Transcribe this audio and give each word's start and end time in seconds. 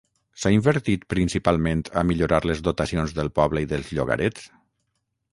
S'ha 0.43 0.51
invertit 0.53 1.03
principalment 1.13 1.83
a 2.01 2.03
millorar 2.11 2.39
les 2.51 2.63
dotacions 2.67 3.13
del 3.19 3.29
poble 3.41 3.63
i 3.65 3.69
dels 3.75 3.93
llogarets. 3.99 4.49